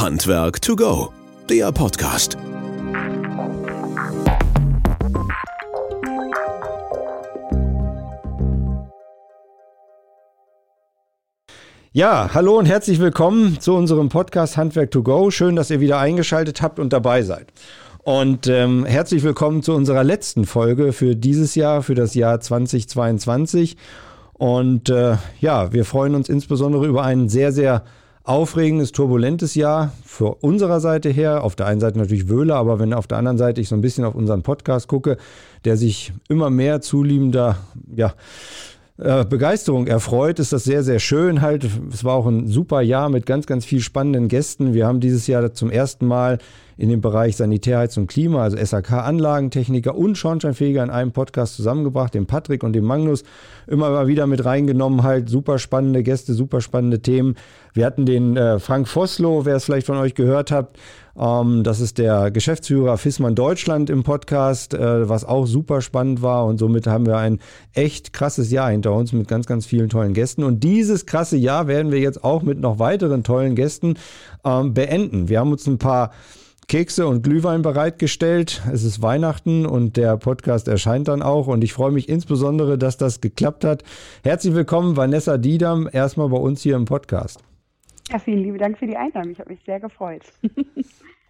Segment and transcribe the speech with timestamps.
[0.00, 1.12] Handwerk to go,
[1.50, 2.38] der Podcast.
[11.90, 15.32] Ja, hallo und herzlich willkommen zu unserem Podcast Handwerk to go.
[15.32, 17.48] Schön, dass ihr wieder eingeschaltet habt und dabei seid.
[18.04, 23.76] Und ähm, herzlich willkommen zu unserer letzten Folge für dieses Jahr, für das Jahr 2022.
[24.34, 27.82] Und äh, ja, wir freuen uns insbesondere über ein sehr, sehr
[28.28, 31.42] aufregendes, turbulentes Jahr für unserer Seite her.
[31.42, 33.80] Auf der einen Seite natürlich Wöhler, aber wenn auf der anderen Seite ich so ein
[33.80, 35.16] bisschen auf unseren Podcast gucke,
[35.64, 37.56] der sich immer mehr zuliebender,
[37.94, 38.12] ja,
[38.98, 41.66] äh, Begeisterung erfreut, ist das sehr, sehr schön halt.
[41.90, 44.74] Es war auch ein super Jahr mit ganz, ganz viel spannenden Gästen.
[44.74, 46.38] Wir haben dieses Jahr zum ersten Mal
[46.78, 52.26] in dem Bereich Sanitärheits und Klima, also SAK-Anlagentechniker und Schornsteinfeger in einem Podcast zusammengebracht, den
[52.26, 53.24] Patrick und den Magnus
[53.66, 57.34] immer mal wieder mit reingenommen, halt super spannende Gäste, super spannende Themen.
[57.74, 60.78] Wir hatten den äh, Frank Vossloh, wer es vielleicht von euch gehört habt,
[61.18, 66.46] ähm, das ist der Geschäftsführer Fissmann Deutschland im Podcast, äh, was auch super spannend war
[66.46, 67.40] und somit haben wir ein
[67.74, 71.66] echt krasses Jahr hinter uns mit ganz, ganz vielen tollen Gästen und dieses krasse Jahr
[71.66, 73.94] werden wir jetzt auch mit noch weiteren tollen Gästen
[74.44, 75.28] ähm, beenden.
[75.28, 76.12] Wir haben uns ein paar
[76.68, 78.62] Kekse und Glühwein bereitgestellt.
[78.70, 81.46] Es ist Weihnachten und der Podcast erscheint dann auch.
[81.46, 83.84] Und ich freue mich insbesondere, dass das geklappt hat.
[84.22, 87.42] Herzlich willkommen, Vanessa Diedam, erstmal bei uns hier im Podcast.
[88.10, 89.32] Ja, vielen lieben Dank für die Einladung.
[89.32, 90.22] Ich habe mich sehr gefreut.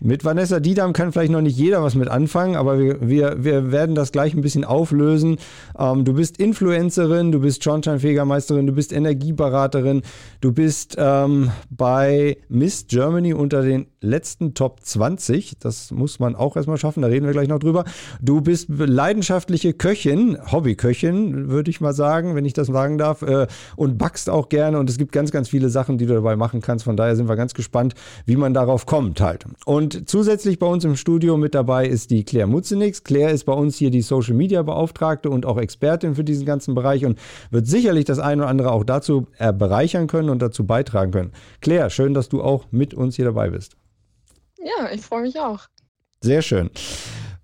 [0.00, 3.72] Mit Vanessa Diedam kann vielleicht noch nicht jeder was mit anfangen, aber wir, wir, wir
[3.72, 5.38] werden das gleich ein bisschen auflösen.
[5.76, 10.02] Ähm, du bist Influencerin, du bist Schornsteinfegermeisterin, du bist Energieberaterin,
[10.40, 15.58] du bist ähm, bei Miss Germany unter den letzten Top 20.
[15.58, 17.84] Das muss man auch erstmal schaffen, da reden wir gleich noch drüber.
[18.22, 23.48] Du bist leidenschaftliche Köchin, Hobbyköchin, würde ich mal sagen, wenn ich das sagen darf, äh,
[23.74, 26.60] und backst auch gerne und es gibt ganz, ganz viele Sachen, die du dabei machen
[26.60, 26.84] kannst.
[26.84, 27.94] Von daher sind wir ganz gespannt,
[28.26, 29.44] wie man darauf kommt halt.
[29.64, 33.04] Und und zusätzlich bei uns im Studio mit dabei ist die Claire Mutzenix.
[33.04, 36.74] Claire ist bei uns hier die Social Media Beauftragte und auch Expertin für diesen ganzen
[36.74, 37.18] Bereich und
[37.50, 41.32] wird sicherlich das eine oder andere auch dazu bereichern können und dazu beitragen können.
[41.62, 43.78] Claire, schön, dass du auch mit uns hier dabei bist.
[44.58, 45.60] Ja, ich freue mich auch.
[46.20, 46.68] Sehr schön.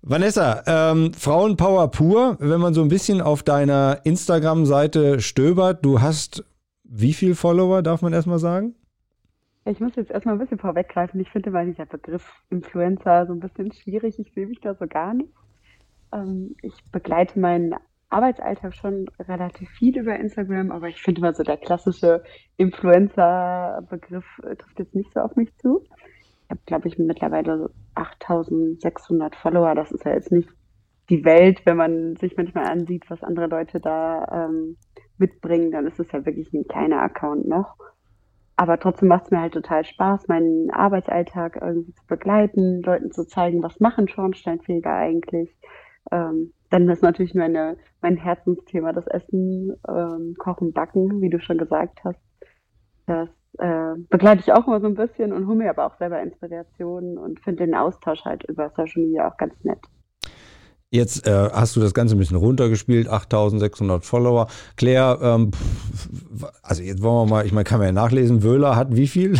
[0.03, 6.43] Vanessa, ähm, Frauenpower pur, wenn man so ein bisschen auf deiner Instagram-Seite stöbert, du hast
[6.83, 8.75] wie viele Follower, darf man erstmal sagen?
[9.67, 11.19] Ich muss jetzt erstmal ein bisschen vorweggreifen.
[11.19, 14.19] Ich finde mal dieser Begriff Influencer so ein bisschen schwierig.
[14.19, 15.33] Ich sehe mich da so gar nicht.
[16.13, 17.73] Ähm, ich begleite meinen
[18.09, 22.23] Arbeitsalltag schon relativ viel über Instagram, aber ich finde mal so der klassische
[22.57, 25.83] Influencer-Begriff äh, trifft jetzt nicht so auf mich zu.
[26.43, 29.73] Ich habe, glaube ich, mittlerweile so 8600 Follower.
[29.73, 30.49] Das ist ja jetzt nicht
[31.09, 34.77] die Welt, wenn man sich manchmal ansieht, was andere Leute da ähm,
[35.17, 37.75] mitbringen, dann ist es ja wirklich ein kleiner Account noch.
[38.57, 43.27] Aber trotzdem macht es mir halt total Spaß, meinen Arbeitsalltag irgendwie zu begleiten, Leuten zu
[43.27, 45.55] zeigen, was machen Schornsteinfeger eigentlich.
[46.11, 51.57] Ähm, dann ist natürlich meine, mein Herzensthema das Essen, ähm, Kochen, Backen, wie du schon
[51.57, 52.19] gesagt hast.
[53.07, 53.29] Das
[53.59, 57.17] äh, begleite ich auch immer so ein bisschen und hole mir aber auch selber Inspirationen
[57.17, 59.79] und finde den Austausch halt über Social Media auch ganz nett.
[60.91, 64.47] Jetzt äh, hast du das Ganze ein bisschen runtergespielt, 8600 Follower.
[64.77, 65.51] Claire, ähm,
[66.61, 69.37] also jetzt wollen wir mal, ich meine, kann man ja nachlesen, Wöhler hat wie viel?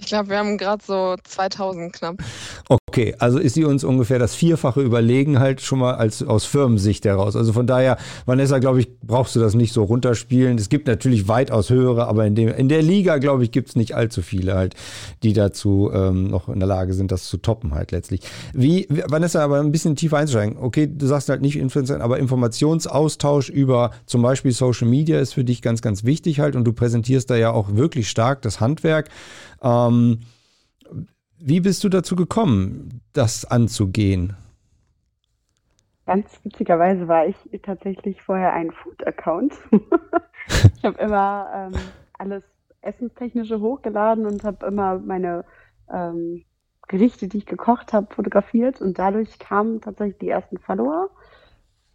[0.00, 2.16] Ich glaube, wir haben gerade so 2000 knapp.
[2.68, 7.04] Okay, also ist sie uns ungefähr das Vierfache überlegen, halt schon mal als aus Firmensicht
[7.04, 7.34] heraus.
[7.36, 10.56] Also von daher, Vanessa, glaube ich, brauchst du das nicht so runterspielen.
[10.56, 13.76] Es gibt natürlich weitaus höhere, aber in, dem, in der Liga, glaube ich, gibt es
[13.76, 14.74] nicht allzu viele halt,
[15.22, 18.20] die dazu ähm, noch in der Lage sind, das zu toppen halt letztlich.
[18.52, 20.56] Wie, Vanessa, aber ein bisschen tiefer einzusteigen.
[20.58, 25.44] Okay, du sagst halt nicht Influencer, aber Informationsaustausch über zum Beispiel Social Media ist für
[25.44, 29.08] dich ganz, ganz wichtig halt und du präsentierst da ja auch wirklich stark das Handwerk.
[29.60, 29.87] Ähm,
[31.38, 34.36] wie bist du dazu gekommen, das anzugehen?
[36.06, 39.52] Ganz witzigerweise war ich tatsächlich vorher ein Food-Account.
[40.76, 41.80] ich habe immer ähm,
[42.14, 42.42] alles
[42.80, 45.44] Essenstechnische hochgeladen und habe immer meine
[45.92, 46.44] ähm,
[46.88, 51.10] Gerichte, die ich gekocht habe, fotografiert und dadurch kamen tatsächlich die ersten Follower.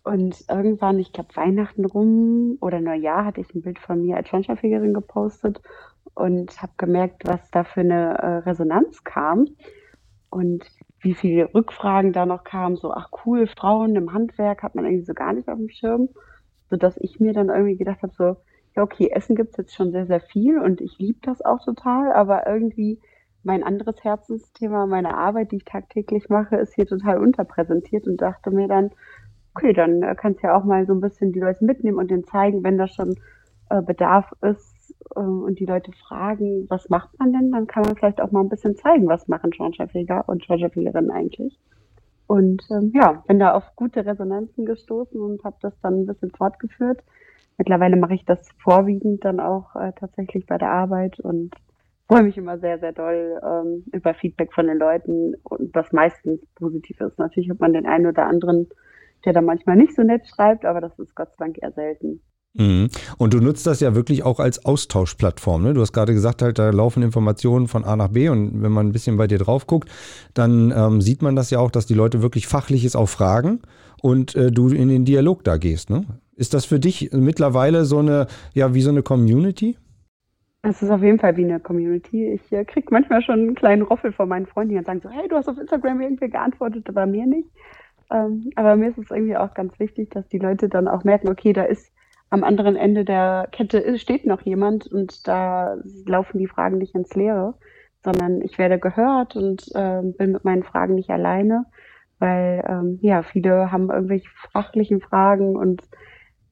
[0.03, 4.29] Und irgendwann, ich glaube Weihnachten rum oder Neujahr, hatte ich ein Bild von mir als
[4.29, 5.62] Schornsteinfegerin gepostet
[6.13, 9.47] und habe gemerkt, was da für eine äh, Resonanz kam
[10.29, 10.65] und
[11.00, 15.05] wie viele Rückfragen da noch kamen, so, ach cool, Frauen im Handwerk hat man irgendwie
[15.05, 16.09] so gar nicht auf dem Schirm,
[16.69, 18.38] sodass ich mir dann irgendwie gedacht habe, so,
[18.75, 21.63] ja okay, Essen gibt es jetzt schon sehr, sehr viel und ich liebe das auch
[21.63, 23.00] total, aber irgendwie
[23.44, 28.51] mein anderes Herzensthema, meine Arbeit, die ich tagtäglich mache, ist hier total unterpräsentiert und dachte
[28.51, 28.91] mir dann,
[29.53, 32.09] okay, dann äh, kannst du ja auch mal so ein bisschen die Leute mitnehmen und
[32.09, 33.15] denen zeigen, wenn da schon
[33.69, 34.72] äh, Bedarf ist,
[35.15, 38.41] äh, und die Leute fragen, was macht man denn, dann kann man vielleicht auch mal
[38.41, 41.59] ein bisschen zeigen, was machen Schornsteinfeger und Schornsteinfegerinnen eigentlich.
[42.27, 46.31] Und ähm, ja, bin da auf gute Resonanzen gestoßen und habe das dann ein bisschen
[46.31, 47.03] fortgeführt.
[47.57, 51.53] Mittlerweile mache ich das vorwiegend dann auch äh, tatsächlich bei der Arbeit und
[52.07, 56.45] freue mich immer sehr, sehr doll ähm, über Feedback von den Leuten und was meistens
[56.55, 57.19] positiv ist.
[57.19, 58.69] Natürlich hat man den einen oder anderen,
[59.25, 62.21] der da manchmal nicht so nett schreibt, aber das ist Gott sei Dank eher selten.
[62.53, 62.89] Mhm.
[63.17, 65.63] Und du nutzt das ja wirklich auch als Austauschplattform.
[65.63, 65.73] Ne?
[65.73, 68.88] Du hast gerade gesagt, halt, da laufen Informationen von A nach B und wenn man
[68.88, 69.89] ein bisschen bei dir drauf guckt,
[70.33, 73.61] dann ähm, sieht man das ja auch, dass die Leute wirklich Fachliches auch fragen
[74.01, 75.89] und äh, du in den Dialog da gehst.
[75.89, 76.05] Ne?
[76.35, 79.77] Ist das für dich mittlerweile so eine, ja, wie so eine Community?
[80.61, 82.33] Es ist auf jeden Fall wie eine Community.
[82.33, 85.09] Ich äh, kriege manchmal schon einen kleinen Roffel von meinen Freunden, die dann sagen so,
[85.09, 87.50] hey, du hast auf Instagram irgendwie geantwortet, aber mir nicht.
[88.11, 91.29] Ähm, aber mir ist es irgendwie auch ganz wichtig, dass die Leute dann auch merken,
[91.29, 91.91] okay, da ist
[92.33, 95.77] am anderen Ende der Kette steht noch jemand und da
[96.07, 97.53] laufen die Fragen nicht ins Leere,
[98.03, 101.65] sondern ich werde gehört und äh, bin mit meinen Fragen nicht alleine,
[102.18, 105.83] weil ähm, ja, viele haben irgendwelche fachlichen Fragen und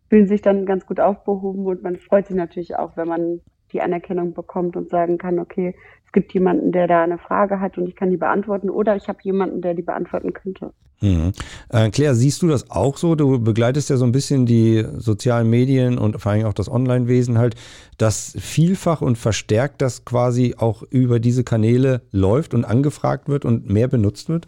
[0.08, 3.42] fühlen sich dann ganz gut aufgehoben und man freut sich natürlich auch, wenn man
[3.72, 5.74] die Anerkennung bekommt und sagen kann, okay,
[6.06, 9.10] es gibt jemanden, der da eine Frage hat und ich kann die beantworten oder ich
[9.10, 10.74] habe jemanden, der die beantworten könnte.
[11.02, 11.32] Mhm.
[11.70, 13.16] Äh, Claire, siehst du das auch so?
[13.16, 17.40] Du begleitest ja so ein bisschen die sozialen Medien und vor allem auch das Online-Wesen
[17.40, 17.56] halt,
[17.98, 23.68] dass vielfach und verstärkt das quasi auch über diese Kanäle läuft und angefragt wird und
[23.70, 24.48] mehr benutzt wird?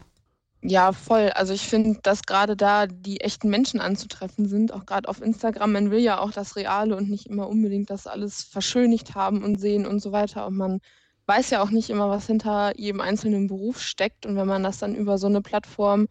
[0.66, 1.30] Ja, voll.
[1.32, 5.74] Also ich finde, dass gerade da die echten Menschen anzutreffen sind, auch gerade auf Instagram.
[5.74, 9.60] Man will ja auch das Reale und nicht immer unbedingt das alles verschönigt haben und
[9.60, 10.48] sehen und so weiter.
[10.48, 10.80] Und man
[11.26, 14.26] weiß ja auch nicht immer, was hinter jedem einzelnen Beruf steckt.
[14.26, 16.08] Und wenn man das dann über so eine Plattform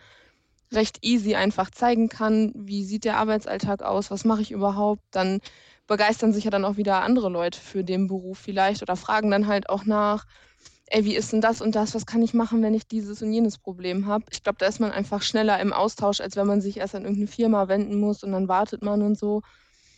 [0.74, 5.40] recht easy einfach zeigen kann, wie sieht der Arbeitsalltag aus, was mache ich überhaupt, dann
[5.86, 9.46] begeistern sich ja dann auch wieder andere Leute für den Beruf vielleicht oder fragen dann
[9.46, 10.26] halt auch nach
[10.92, 13.32] ey, wie ist denn das und das, was kann ich machen, wenn ich dieses und
[13.32, 14.24] jenes Problem habe.
[14.30, 17.02] Ich glaube, da ist man einfach schneller im Austausch, als wenn man sich erst an
[17.02, 19.42] irgendeine Firma wenden muss und dann wartet man und so.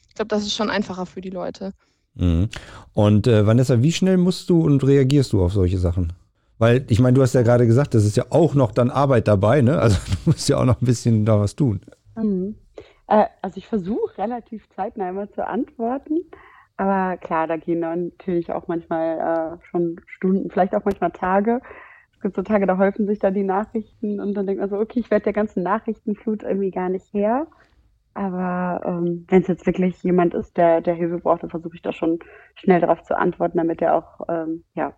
[0.09, 1.73] Ich glaube, das ist schon einfacher für die Leute.
[2.15, 2.49] Mhm.
[2.93, 6.13] Und äh, Vanessa, wie schnell musst du und reagierst du auf solche Sachen?
[6.59, 9.29] Weil, ich meine, du hast ja gerade gesagt, das ist ja auch noch dann Arbeit
[9.29, 9.79] dabei, ne?
[9.79, 11.81] Also du musst ja auch noch ein bisschen da was tun.
[12.17, 12.57] Mhm.
[13.09, 16.21] Äh, also ich versuche relativ zeitnah immer zu antworten.
[16.77, 21.61] Aber klar, da gehen dann natürlich auch manchmal äh, schon Stunden, vielleicht auch manchmal Tage.
[22.13, 24.79] Es gibt so Tage, da häufen sich da die Nachrichten und dann denkt man so,
[24.79, 27.47] okay, ich werde der ganzen Nachrichtenflut irgendwie gar nicht her.
[28.15, 31.83] Aber ähm, wenn es jetzt wirklich jemand ist, der, der Hilfe braucht, dann versuche ich
[31.83, 32.21] da schon
[32.55, 34.95] schnell darauf zu antworten, damit er auch, ähm, ja,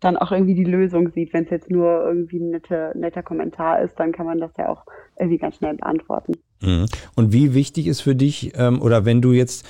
[0.00, 1.32] dann auch irgendwie die Lösung sieht.
[1.32, 4.68] Wenn es jetzt nur irgendwie ein netter, netter Kommentar ist, dann kann man das ja
[4.68, 4.84] auch
[5.18, 6.34] irgendwie ganz schnell beantworten.
[6.62, 6.86] Mhm.
[7.14, 9.66] Und wie wichtig ist für dich, ähm, oder wenn du jetzt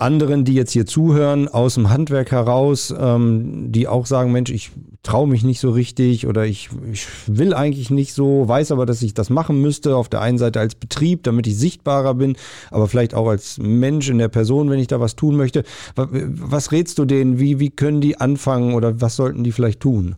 [0.00, 4.70] anderen, die jetzt hier zuhören, aus dem Handwerk heraus, ähm, die auch sagen, Mensch, ich
[5.02, 9.02] traue mich nicht so richtig oder ich, ich will eigentlich nicht so, weiß aber, dass
[9.02, 12.36] ich das machen müsste, auf der einen Seite als Betrieb, damit ich sichtbarer bin,
[12.70, 15.64] aber vielleicht auch als Mensch in der Person, wenn ich da was tun möchte.
[15.94, 17.38] Was, rätst du denen?
[17.38, 20.16] Wie, wie können die anfangen oder was sollten die vielleicht tun?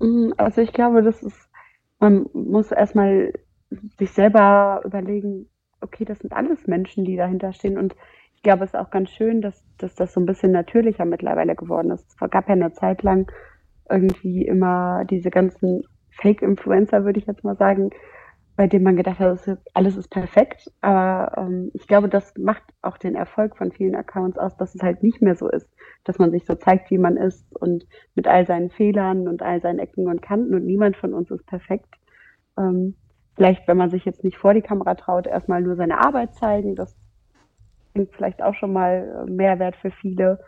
[0.00, 1.36] Mhm, also ich glaube, das ist,
[1.98, 3.32] man muss erstmal
[3.98, 5.46] sich selber überlegen,
[5.80, 7.94] okay, das sind alles Menschen, die dahinter stehen und
[8.40, 11.54] ich glaube, es ist auch ganz schön, dass, dass das so ein bisschen natürlicher mittlerweile
[11.54, 12.08] geworden ist.
[12.08, 13.30] Es gab ja eine Zeit lang
[13.90, 17.90] irgendwie immer diese ganzen Fake-Influencer, würde ich jetzt mal sagen,
[18.56, 20.72] bei denen man gedacht hat, alles ist perfekt.
[20.80, 24.82] Aber ähm, ich glaube, das macht auch den Erfolg von vielen Accounts aus, dass es
[24.82, 25.68] halt nicht mehr so ist,
[26.04, 29.60] dass man sich so zeigt, wie man ist und mit all seinen Fehlern und all
[29.60, 31.94] seinen Ecken und Kanten und niemand von uns ist perfekt.
[32.56, 32.94] Ähm,
[33.36, 36.74] vielleicht, wenn man sich jetzt nicht vor die Kamera traut, erstmal nur seine Arbeit zeigen,
[36.74, 36.96] das
[37.92, 40.40] bringt vielleicht auch schon mal äh, Mehrwert für viele.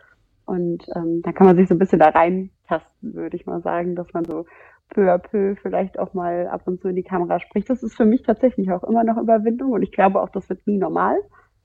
[0.45, 3.95] Und ähm, da kann man sich so ein bisschen da reintasten, würde ich mal sagen,
[3.95, 4.45] dass man so
[4.89, 7.69] peu à peu vielleicht auch mal ab und zu in die Kamera spricht.
[7.69, 10.65] Das ist für mich tatsächlich auch immer noch Überwindung und ich glaube auch, das wird
[10.67, 11.17] nie normal.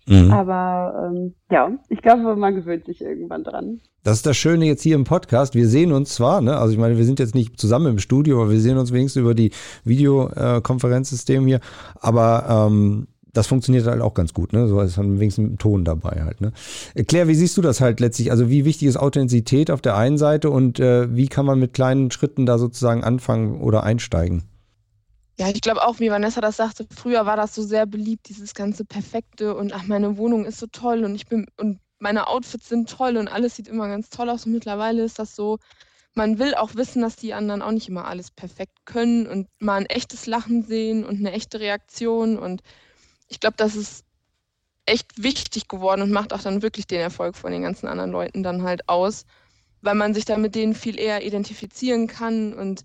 [0.06, 0.30] Mhm.
[0.30, 3.80] Aber ähm, ja, ich glaube, man gewöhnt sich irgendwann dran.
[4.04, 5.54] Das ist das Schöne jetzt hier im Podcast.
[5.54, 6.56] Wir sehen uns zwar, ne?
[6.56, 9.20] also ich meine, wir sind jetzt nicht zusammen im Studio, aber wir sehen uns wenigstens
[9.20, 9.50] über die
[9.84, 11.60] Videokonferenzsystem hier.
[12.00, 14.68] Aber ähm, das funktioniert halt auch ganz gut, ne?
[14.68, 16.52] So ist dann wenigstens ein Ton dabei halt, ne?
[16.94, 18.30] Äh, Claire, wie siehst du das halt letztlich?
[18.30, 21.74] Also wie wichtig ist Authentizität auf der einen Seite und äh, wie kann man mit
[21.74, 24.44] kleinen Schritten da sozusagen anfangen oder einsteigen?
[25.38, 28.54] Ja, ich glaube auch, wie Vanessa das sagte, früher war das so sehr beliebt, dieses
[28.54, 32.68] ganze Perfekte und ach, meine Wohnung ist so toll und ich bin und meine Outfits
[32.68, 34.46] sind toll und alles sieht immer ganz toll aus.
[34.46, 35.58] Und mittlerweile ist das so,
[36.14, 39.76] man will auch wissen, dass die anderen auch nicht immer alles perfekt können und mal
[39.76, 42.62] ein echtes Lachen sehen und eine echte Reaktion und
[43.28, 44.04] ich glaube, das ist
[44.86, 48.42] echt wichtig geworden und macht auch dann wirklich den Erfolg von den ganzen anderen Leuten
[48.42, 49.26] dann halt aus,
[49.82, 52.84] weil man sich dann mit denen viel eher identifizieren kann und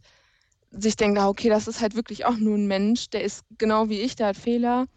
[0.70, 3.90] sich denkt, ah, okay, das ist halt wirklich auch nur ein Mensch, der ist genau
[3.90, 4.88] wie ich, der hat Fehler.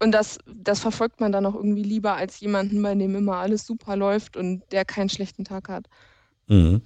[0.00, 3.66] Und das, das verfolgt man dann auch irgendwie lieber als jemanden, bei dem immer alles
[3.66, 5.86] super läuft und der keinen schlechten Tag hat.
[6.46, 6.82] Mhm.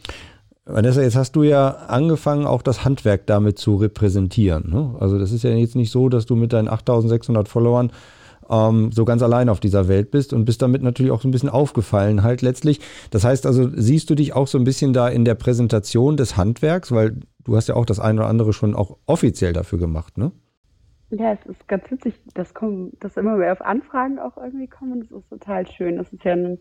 [0.64, 4.70] Vanessa, jetzt hast du ja angefangen, auch das Handwerk damit zu repräsentieren.
[4.70, 4.94] Ne?
[5.00, 7.90] Also das ist ja jetzt nicht so, dass du mit deinen 8600 Followern
[8.48, 11.32] ähm, so ganz allein auf dieser Welt bist und bist damit natürlich auch so ein
[11.32, 12.80] bisschen aufgefallen halt letztlich.
[13.10, 16.36] Das heißt also, siehst du dich auch so ein bisschen da in der Präsentation des
[16.36, 20.16] Handwerks, weil du hast ja auch das eine oder andere schon auch offiziell dafür gemacht,
[20.16, 20.30] ne?
[21.10, 25.00] Ja, es ist ganz witzig, dass, kommen, dass immer mehr auf Anfragen auch irgendwie kommen.
[25.00, 25.98] Das ist total schön.
[25.98, 26.58] Das ist ja ein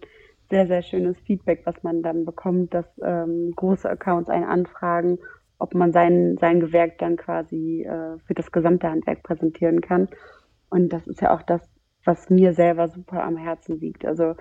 [0.51, 5.17] sehr, sehr schönes Feedback, was man dann bekommt, dass ähm, große Accounts einen anfragen,
[5.57, 10.09] ob man sein, sein Gewerk dann quasi äh, für das gesamte Handwerk präsentieren kann.
[10.69, 11.61] Und das ist ja auch das,
[12.03, 14.05] was mir selber super am Herzen liegt.
[14.05, 14.35] Also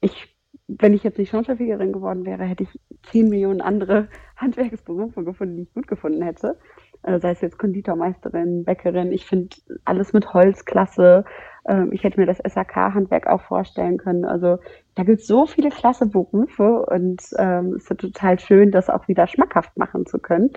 [0.00, 0.36] ich,
[0.68, 5.62] wenn ich jetzt nicht Schornsteinfegerin geworden wäre, hätte ich zehn Millionen andere Handwerksberufe gefunden, die
[5.62, 6.58] ich gut gefunden hätte.
[7.02, 9.12] Also sei es jetzt Konditormeisterin, Bäckerin.
[9.12, 11.24] Ich finde alles mit Holz klasse.
[11.68, 14.24] Ähm, ich hätte mir das SAK-Handwerk auch vorstellen können.
[14.24, 14.58] Also
[14.96, 19.06] da gibt es so viele klasse Berufe und ähm, es ist total schön, das auch
[19.08, 20.50] wieder schmackhaft machen zu können.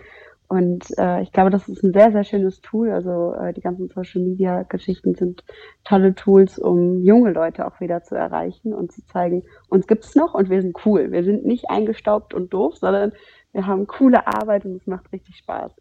[0.47, 2.89] Und äh, ich glaube, das ist ein sehr, sehr schönes Tool.
[2.89, 5.43] Also äh, die ganzen Social-Media-Geschichten sind
[5.83, 10.33] tolle Tools, um junge Leute auch wieder zu erreichen und zu zeigen, uns gibt's noch
[10.33, 11.11] und wir sind cool.
[11.11, 13.11] Wir sind nicht eingestaubt und doof, sondern
[13.51, 15.73] wir haben coole Arbeit und es macht richtig Spaß.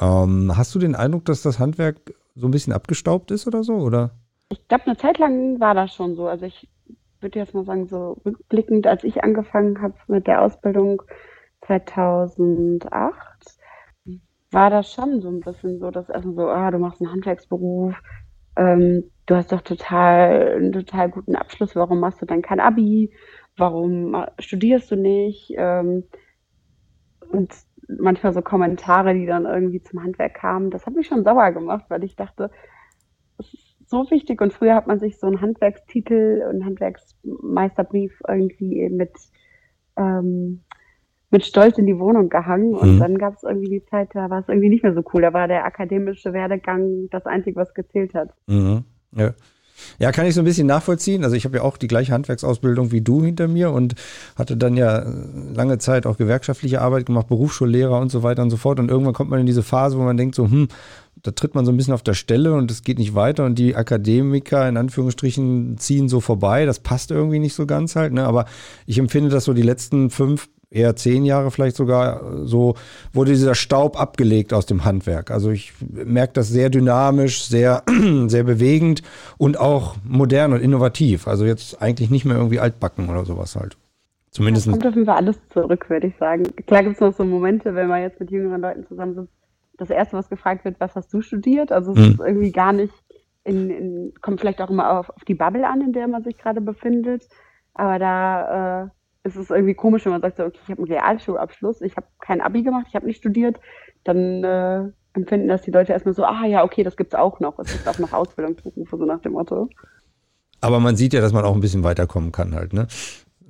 [0.00, 3.74] Ähm, hast du den Eindruck, dass das Handwerk so ein bisschen abgestaubt ist oder so?
[3.74, 4.10] Oder?
[4.48, 6.26] Ich glaube, eine Zeit lang war das schon so.
[6.26, 6.68] Also ich
[7.24, 11.02] würde jetzt mal sagen, so rückblickend, als ich angefangen habe mit der Ausbildung
[11.66, 13.18] 2008,
[14.52, 18.00] war das schon so ein bisschen so, dass erstmal so, ah, du machst einen Handwerksberuf,
[18.56, 23.12] ähm, du hast doch total einen total guten Abschluss, warum machst du dann kein Abi?
[23.56, 25.52] Warum studierst du nicht?
[25.56, 26.04] Ähm,
[27.30, 27.52] und
[27.88, 31.86] manchmal so Kommentare, die dann irgendwie zum Handwerk kamen, das hat mich schon sauer gemacht,
[31.88, 32.50] weil ich dachte,
[33.86, 39.12] so wichtig und früher hat man sich so einen Handwerkstitel und Handwerksmeisterbrief irgendwie mit,
[39.96, 40.60] ähm,
[41.30, 43.00] mit Stolz in die Wohnung gehangen und mhm.
[43.00, 45.22] dann gab es irgendwie die Zeit, da war es irgendwie nicht mehr so cool.
[45.22, 48.30] Da war der akademische Werdegang das Einzige, was gezählt hat.
[48.46, 48.84] Mhm.
[49.12, 49.34] Ja.
[49.98, 51.24] Ja, kann ich so ein bisschen nachvollziehen.
[51.24, 53.94] Also ich habe ja auch die gleiche Handwerksausbildung wie du hinter mir und
[54.36, 55.04] hatte dann ja
[55.52, 58.78] lange Zeit auch gewerkschaftliche Arbeit gemacht, Berufsschullehrer und so weiter und so fort.
[58.78, 60.68] Und irgendwann kommt man in diese Phase, wo man denkt so, hm,
[61.24, 63.58] da tritt man so ein bisschen auf der Stelle und es geht nicht weiter und
[63.58, 66.66] die Akademiker in Anführungsstrichen ziehen so vorbei.
[66.66, 68.12] Das passt irgendwie nicht so ganz halt.
[68.12, 68.24] Ne?
[68.24, 68.44] Aber
[68.86, 72.74] ich empfinde das so die letzten fünf eher zehn Jahre vielleicht sogar, so
[73.14, 75.30] wurde dieser Staub abgelegt aus dem Handwerk.
[75.30, 77.84] Also ich merke das sehr dynamisch, sehr,
[78.26, 79.02] sehr bewegend
[79.38, 81.26] und auch modern und innovativ.
[81.26, 83.78] Also jetzt eigentlich nicht mehr irgendwie altbacken oder sowas halt.
[84.30, 84.66] Zumindest.
[84.66, 86.42] Es kommt auf jeden Fall alles zurück, würde ich sagen.
[86.66, 89.43] Klar gibt es noch so Momente, wenn man jetzt mit jüngeren Leuten zusammen sitzt,
[89.76, 91.72] das erste, was gefragt wird, was hast du studiert?
[91.72, 92.12] Also es hm.
[92.12, 92.94] ist irgendwie gar nicht
[93.44, 96.38] in, in, kommt vielleicht auch immer auf, auf die Bubble an, in der man sich
[96.38, 97.28] gerade befindet.
[97.74, 98.88] Aber da äh,
[99.24, 102.06] es ist irgendwie komisch, wenn man sagt, so, okay, ich habe einen Realschulabschluss, ich habe
[102.20, 103.58] kein Abi gemacht, ich habe nicht studiert,
[104.04, 107.58] dann äh, empfinden das die Leute erstmal so, ah ja, okay, das gibt's auch noch.
[107.58, 109.70] Es gibt auch noch Ausbildungsberufe, so nach dem Motto.
[110.60, 112.86] Aber man sieht ja, dass man auch ein bisschen weiterkommen kann halt, ne?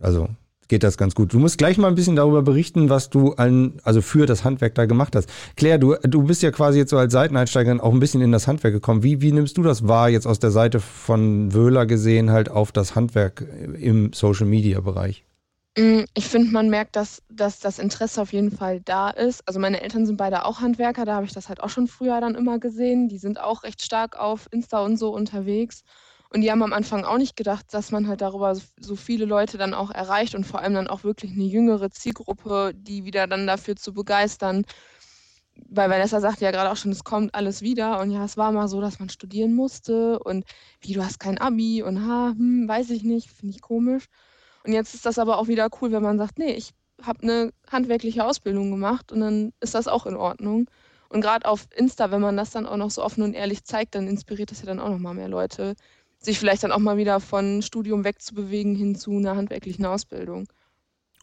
[0.00, 0.28] Also
[0.68, 1.32] geht das ganz gut.
[1.32, 4.74] Du musst gleich mal ein bisschen darüber berichten, was du an, also für das Handwerk
[4.74, 5.28] da gemacht hast.
[5.56, 8.46] Claire, du, du bist ja quasi jetzt so als Seiteneinsteigerin auch ein bisschen in das
[8.46, 9.02] Handwerk gekommen.
[9.02, 12.72] Wie, wie nimmst du das wahr, jetzt aus der Seite von Wöhler gesehen, halt auf
[12.72, 13.46] das Handwerk
[13.78, 15.24] im Social Media Bereich?
[15.76, 19.42] Mm, ich finde, man merkt, dass, dass das Interesse auf jeden Fall da ist.
[19.46, 22.20] Also meine Eltern sind beide auch Handwerker, da habe ich das halt auch schon früher
[22.20, 23.08] dann immer gesehen.
[23.08, 25.82] Die sind auch recht stark auf Insta und so unterwegs.
[26.34, 29.56] Und die haben am Anfang auch nicht gedacht, dass man halt darüber so viele Leute
[29.56, 33.46] dann auch erreicht und vor allem dann auch wirklich eine jüngere Zielgruppe, die wieder dann
[33.46, 34.64] dafür zu begeistern.
[35.68, 38.00] Weil Vanessa sagte ja gerade auch schon, es kommt alles wieder.
[38.00, 40.44] Und ja, es war mal so, dass man studieren musste und
[40.80, 44.06] wie, du hast kein Abi und ha, hm, weiß ich nicht, finde ich komisch.
[44.64, 47.52] Und jetzt ist das aber auch wieder cool, wenn man sagt, nee, ich habe eine
[47.70, 50.68] handwerkliche Ausbildung gemacht und dann ist das auch in Ordnung.
[51.08, 53.94] Und gerade auf Insta, wenn man das dann auch noch so offen und ehrlich zeigt,
[53.94, 55.76] dann inspiriert das ja dann auch noch mal mehr Leute,
[56.24, 60.46] sich vielleicht dann auch mal wieder von Studium wegzubewegen hin zu einer handwerklichen Ausbildung.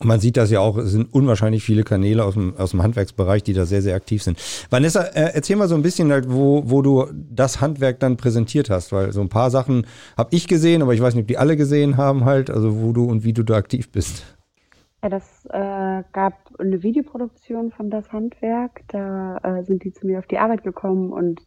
[0.02, 2.82] Und man sieht das ja auch, es sind unwahrscheinlich viele Kanäle aus dem, aus dem
[2.82, 4.40] Handwerksbereich, die da sehr, sehr aktiv sind.
[4.72, 8.72] Vanessa, äh, erzähl mal so ein bisschen halt, wo, wo du das Handwerk dann präsentiert
[8.72, 9.86] hast, weil so ein paar Sachen
[10.18, 12.94] habe ich gesehen, aber ich weiß nicht, ob die alle gesehen haben halt, also wo
[12.94, 14.26] du und wie du da aktiv bist.
[15.04, 18.82] Ja, das äh, gab eine Videoproduktion von das Handwerk.
[18.88, 21.42] Da äh, sind die zu mir auf die Arbeit gekommen und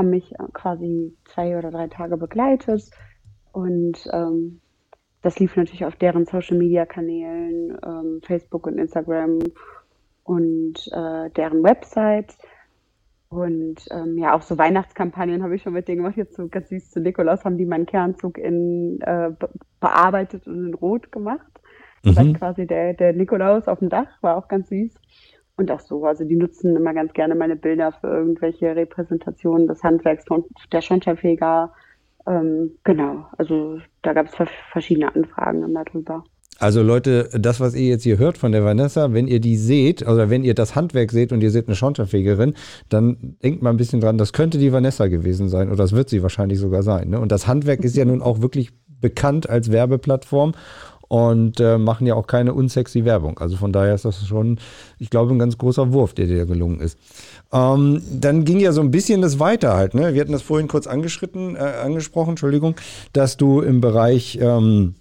[0.00, 2.90] haben mich quasi zwei oder drei Tage begleitet
[3.52, 4.60] Und ähm,
[5.22, 9.40] das lief natürlich auf deren Social-Media-Kanälen, ähm, Facebook und Instagram
[10.24, 12.34] und äh, deren Website.
[13.28, 16.16] Und ähm, ja, auch so Weihnachtskampagnen habe ich schon mit denen gemacht.
[16.16, 19.30] Jetzt so ganz süß zu Nikolaus haben die meinen Kernzug in äh,
[19.80, 21.46] bearbeitet und in Rot gemacht.
[22.02, 22.34] Das mhm.
[22.34, 24.94] quasi der, der Nikolaus auf dem Dach, war auch ganz süß.
[25.60, 29.82] Und auch so, also die nutzen immer ganz gerne meine Bilder für irgendwelche Repräsentationen des
[29.82, 31.70] Handwerks von der Schornsteinfeger.
[32.26, 36.24] Ähm, genau, also da gab es verschiedene Anfragen darüber.
[36.58, 40.00] Also Leute, das, was ihr jetzt hier hört von der Vanessa, wenn ihr die seht,
[40.00, 42.54] oder wenn ihr das Handwerk seht und ihr seht eine Schornsteinfegerin,
[42.88, 46.08] dann denkt mal ein bisschen dran, das könnte die Vanessa gewesen sein oder das wird
[46.08, 47.10] sie wahrscheinlich sogar sein.
[47.10, 47.20] Ne?
[47.20, 50.52] Und das Handwerk ist ja nun auch wirklich bekannt als Werbeplattform
[51.10, 53.40] und äh, machen ja auch keine unsexy Werbung.
[53.40, 54.60] Also von daher ist das schon,
[55.00, 56.96] ich glaube, ein ganz großer Wurf, der dir gelungen ist.
[57.52, 59.94] Ähm, dann ging ja so ein bisschen das weiter halt.
[59.94, 60.14] Ne?
[60.14, 62.76] Wir hatten das vorhin kurz angeschritten, äh, angesprochen, Entschuldigung,
[63.12, 64.94] dass du im Bereich ähm,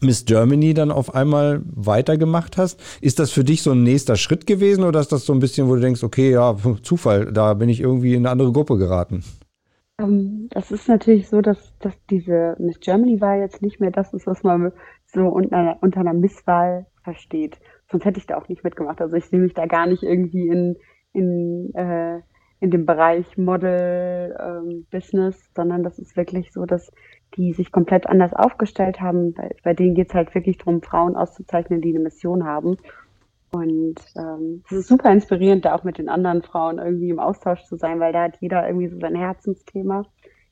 [0.00, 2.80] Miss Germany dann auf einmal weitergemacht hast.
[3.00, 5.68] Ist das für dich so ein nächster Schritt gewesen oder ist das so ein bisschen,
[5.68, 9.24] wo du denkst, okay, ja, Zufall, da bin ich irgendwie in eine andere Gruppe geraten?
[10.00, 13.90] Um, ähm, das ist natürlich so, dass, dass diese Miss Germany Wahl jetzt nicht mehr
[13.90, 14.72] das ist, was man
[15.12, 17.58] so unter, unter einer Misswahl versteht.
[17.90, 19.00] Sonst hätte ich da auch nicht mitgemacht.
[19.00, 20.76] Also ich sehe mich da gar nicht irgendwie in,
[21.12, 22.20] in, äh,
[22.60, 26.92] in dem Bereich Model ähm, Business, sondern das ist wirklich so, dass
[27.36, 29.32] die sich komplett anders aufgestellt haben.
[29.32, 32.76] Bei, bei denen geht es halt wirklich darum, Frauen auszuzeichnen, die eine Mission haben.
[33.50, 37.64] Und ähm, es ist super inspirierend, da auch mit den anderen Frauen irgendwie im Austausch
[37.64, 40.04] zu sein, weil da hat jeder irgendwie so sein Herzensthema.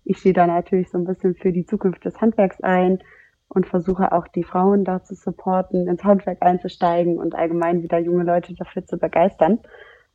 [0.05, 3.01] Ich stehe da natürlich so ein bisschen für die Zukunft des Handwerks ein
[3.49, 8.25] und versuche auch die Frauen da zu supporten, ins Handwerk einzusteigen und allgemein wieder junge
[8.25, 9.61] Leute dafür zu begeistern.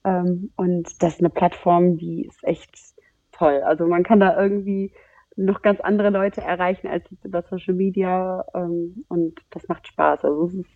[0.03, 2.75] Ähm, und das ist eine Plattform, die ist echt
[3.31, 3.61] toll.
[3.65, 4.93] Also man kann da irgendwie
[5.35, 10.23] noch ganz andere Leute erreichen als über Social Media ähm, und das macht Spaß.
[10.25, 10.69] Also es ist,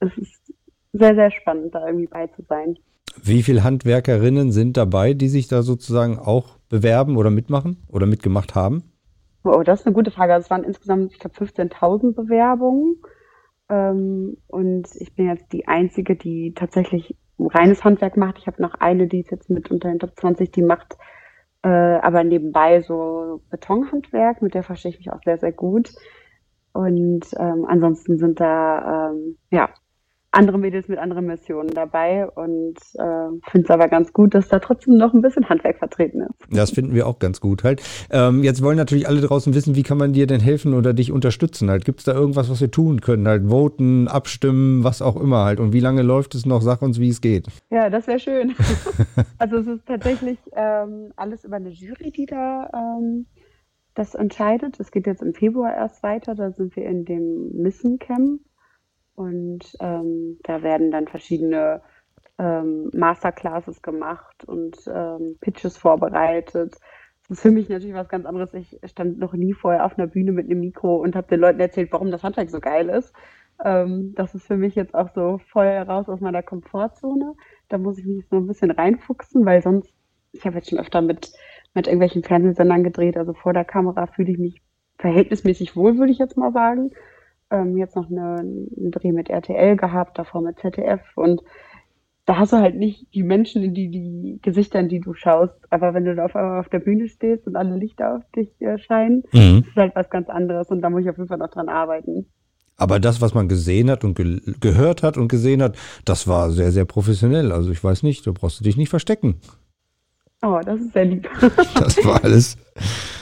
[0.00, 0.54] es ist
[0.92, 2.78] sehr, sehr spannend, da irgendwie bei zu sein.
[3.22, 8.54] Wie viele Handwerkerinnen sind dabei, die sich da sozusagen auch bewerben oder mitmachen oder mitgemacht
[8.54, 8.84] haben?
[9.44, 10.34] Oh, das ist eine gute Frage.
[10.34, 12.96] Also es waren insgesamt, ich glaube, 15.000 Bewerbungen.
[13.68, 18.38] Ähm, und ich bin jetzt die Einzige, die tatsächlich reines Handwerk macht.
[18.38, 20.96] Ich habe noch eine, die ist jetzt mit unter den Top 20, die macht
[21.62, 25.90] äh, aber nebenbei so Betonhandwerk, mit der verstehe ich mich auch sehr, sehr gut.
[26.72, 29.70] Und ähm, ansonsten sind da ähm, ja
[30.30, 34.58] andere Mädels mit anderen Missionen dabei und äh, finde es aber ganz gut, dass da
[34.58, 36.34] trotzdem noch ein bisschen Handwerk vertreten ist.
[36.50, 37.82] Das finden wir auch ganz gut halt.
[38.10, 41.12] Ähm, jetzt wollen natürlich alle draußen wissen, wie kann man dir denn helfen oder dich
[41.12, 41.86] unterstützen halt.
[41.86, 43.26] Gibt es da irgendwas, was wir tun können?
[43.26, 45.60] Halt voten, abstimmen, was auch immer halt.
[45.60, 46.60] Und wie lange läuft es noch?
[46.60, 47.46] Sag uns, wie es geht.
[47.70, 48.54] Ja, das wäre schön.
[49.38, 53.26] also es ist tatsächlich ähm, alles über eine Jury, die da ähm,
[53.94, 54.78] das entscheidet.
[54.78, 56.34] Es geht jetzt im Februar erst weiter.
[56.34, 58.40] Da sind wir in dem Missen Camp
[59.18, 61.82] und ähm, da werden dann verschiedene
[62.38, 66.76] ähm, Masterclasses gemacht und ähm, Pitches vorbereitet.
[67.28, 68.54] Das ist für mich natürlich was ganz anderes.
[68.54, 71.58] Ich stand noch nie vorher auf einer Bühne mit einem Mikro und habe den Leuten
[71.58, 73.12] erzählt, warum das Handwerk so geil ist.
[73.64, 77.34] Ähm, das ist für mich jetzt auch so voll raus aus meiner Komfortzone.
[77.68, 79.92] Da muss ich mich so ein bisschen reinfuchsen, weil sonst,
[80.30, 81.32] ich habe jetzt schon öfter mit,
[81.74, 84.62] mit irgendwelchen Fernsehsendern gedreht, also vor der Kamera fühle ich mich
[84.98, 86.92] verhältnismäßig wohl, würde ich jetzt mal sagen
[87.50, 91.42] ähm, jetzt noch eine, einen Dreh mit RTL gehabt, davor mit ZDF und
[92.28, 95.54] da hast du halt nicht die Menschen, in die, die Gesichter, in die du schaust.
[95.70, 98.50] Aber wenn du da auf einmal auf der Bühne stehst und alle Lichter auf dich
[98.60, 99.64] äh, scheinen, mhm.
[99.66, 102.26] ist halt was ganz anderes und da muss ich auf jeden Fall noch dran arbeiten.
[102.76, 106.50] Aber das, was man gesehen hat und ge gehört hat und gesehen hat, das war
[106.50, 107.50] sehr, sehr professionell.
[107.50, 109.40] Also ich weiß nicht, da brauchst du dich nicht verstecken.
[110.42, 111.28] Oh, das ist sehr lieb.
[111.74, 112.56] das war alles.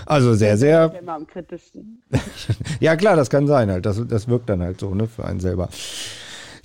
[0.05, 0.93] Also sehr, sehr.
[1.01, 2.03] Immer am kritischsten.
[2.81, 3.87] ja, klar, das kann sein halt.
[3.87, 5.69] Das, das wirkt dann halt so, ne, für einen selber.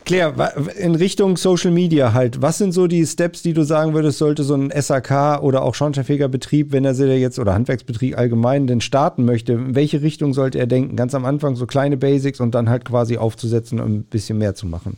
[0.03, 0.33] Claire,
[0.77, 4.43] in Richtung Social Media halt, was sind so die Steps, die du sagen würdest, sollte
[4.43, 9.25] so ein SAK oder auch Schornsteinfegerbetrieb, wenn er sie jetzt oder Handwerksbetrieb allgemein denn starten
[9.25, 10.95] möchte, in welche Richtung sollte er denken?
[10.95, 14.55] Ganz am Anfang so kleine Basics und dann halt quasi aufzusetzen und ein bisschen mehr
[14.55, 14.97] zu machen.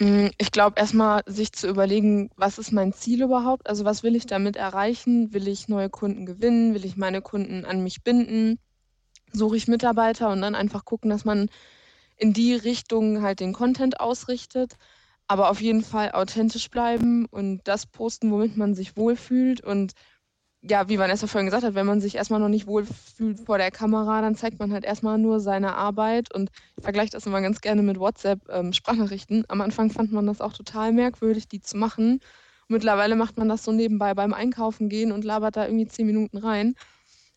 [0.00, 3.68] Mm, ich glaube, erstmal sich zu überlegen, was ist mein Ziel überhaupt?
[3.68, 5.32] Also was will ich damit erreichen?
[5.34, 6.74] Will ich neue Kunden gewinnen?
[6.74, 8.58] Will ich meine Kunden an mich binden?
[9.32, 11.50] Suche ich Mitarbeiter und dann einfach gucken, dass man
[12.16, 14.74] in die Richtung halt den Content ausrichtet.
[15.28, 19.92] Aber auf jeden Fall authentisch bleiben und das posten, womit man sich wohlfühlt und
[20.62, 23.70] ja, wie Vanessa vorhin gesagt hat, wenn man sich erstmal noch nicht wohlfühlt vor der
[23.70, 27.60] Kamera, dann zeigt man halt erstmal nur seine Arbeit und ich vergleiche das immer ganz
[27.62, 29.38] gerne mit WhatsApp-Sprachnachrichten.
[29.38, 32.20] Ähm, Am Anfang fand man das auch total merkwürdig, die zu machen.
[32.68, 36.36] mittlerweile macht man das so nebenbei beim Einkaufen gehen und labert da irgendwie zehn Minuten
[36.38, 36.74] rein.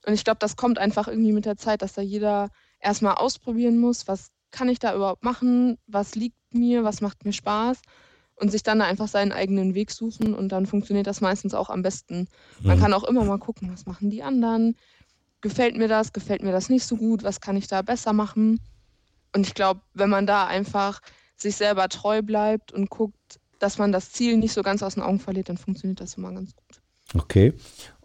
[0.06, 3.78] Und ich glaube, das kommt einfach irgendwie mit der Zeit, dass da jeder erstmal ausprobieren
[3.80, 7.82] muss, was kann ich da überhaupt machen, was liegt mir, was macht mir Spaß
[8.44, 11.82] und sich dann einfach seinen eigenen Weg suchen und dann funktioniert das meistens auch am
[11.82, 12.28] besten.
[12.62, 12.82] Man mhm.
[12.82, 14.76] kann auch immer mal gucken, was machen die anderen,
[15.40, 18.60] gefällt mir das, gefällt mir das nicht so gut, was kann ich da besser machen.
[19.34, 21.00] Und ich glaube, wenn man da einfach
[21.38, 25.04] sich selber treu bleibt und guckt, dass man das Ziel nicht so ganz aus den
[25.04, 26.82] Augen verliert, dann funktioniert das immer ganz gut.
[27.16, 27.54] Okay.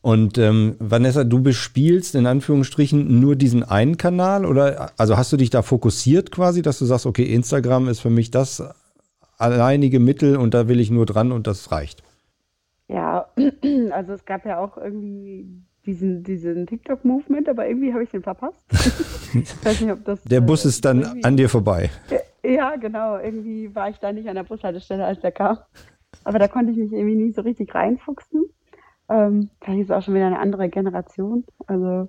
[0.03, 5.37] Und ähm, Vanessa, du bespielst in Anführungsstrichen nur diesen einen Kanal oder also hast du
[5.37, 8.62] dich da fokussiert quasi, dass du sagst, okay, Instagram ist für mich das
[9.38, 12.03] alleinige Mittel und da will ich nur dran und das reicht?
[12.88, 13.27] Ja,
[13.90, 18.62] also es gab ja auch irgendwie diesen, diesen TikTok-Movement, aber irgendwie habe ich den verpasst.
[19.35, 20.22] ich weiß nicht, ob das.
[20.24, 21.90] Der Bus äh, ist dann an dir vorbei.
[22.44, 23.18] Ja, genau.
[23.18, 25.59] Irgendwie war ich da nicht an der Bushaltestelle, als der kam.
[26.24, 28.44] Aber da konnte ich mich irgendwie nie so richtig reinfuchsen.
[29.09, 31.44] Ähm, vielleicht ist auch schon wieder eine andere Generation.
[31.66, 32.09] Also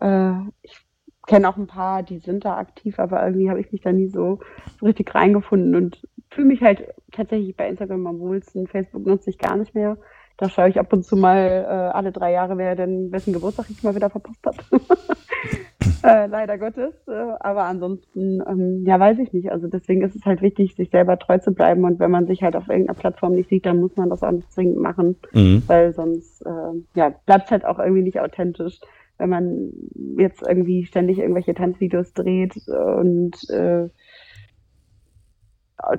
[0.00, 0.78] äh, ich
[1.26, 4.08] kenne auch ein paar, die sind da aktiv, aber irgendwie habe ich mich da nie
[4.08, 4.40] so,
[4.78, 8.66] so richtig reingefunden und fühle mich halt tatsächlich bei Instagram am wohlsten.
[8.66, 9.96] Facebook nutze ich gar nicht mehr.
[10.36, 13.66] Da schaue ich ab und zu mal äh, alle drei Jahre, wer denn wessen Geburtstag
[13.68, 14.56] ich mal wieder verpasst habe.
[16.02, 16.94] äh, leider Gottes.
[17.06, 19.52] Äh, aber ansonsten, ähm, ja, weiß ich nicht.
[19.52, 21.84] Also deswegen ist es halt wichtig, sich selber treu zu bleiben.
[21.84, 24.30] Und wenn man sich halt auf irgendeiner Plattform nicht sieht, dann muss man das auch
[24.30, 25.16] nicht zwingend machen.
[25.32, 25.62] Mhm.
[25.66, 28.80] Weil sonst, äh, ja, bleibt es halt auch irgendwie nicht authentisch.
[29.18, 29.72] Wenn man
[30.16, 33.90] jetzt irgendwie ständig irgendwelche Tanzvideos dreht und äh,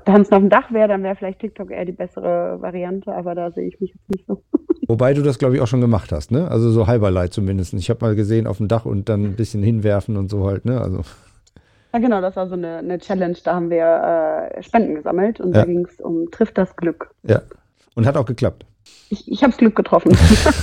[0.05, 3.51] Tanzen auf dem Dach wäre, dann wäre vielleicht TikTok eher die bessere Variante, aber da
[3.51, 4.43] sehe ich mich jetzt nicht so.
[4.87, 6.49] Wobei du das, glaube ich, auch schon gemacht hast, ne?
[6.49, 7.73] Also so halberlei zumindest.
[7.73, 10.65] Ich habe mal gesehen auf dem Dach und dann ein bisschen hinwerfen und so halt,
[10.65, 10.81] ne?
[10.81, 11.01] Also.
[11.93, 13.37] Ja, genau, das war so eine, eine Challenge.
[13.43, 15.61] Da haben wir äh, Spenden gesammelt und ja.
[15.61, 17.11] da ging es um Trifft das Glück.
[17.23, 17.41] Ja.
[17.95, 18.65] Und hat auch geklappt.
[19.11, 20.17] Ich, ich habe Glück getroffen.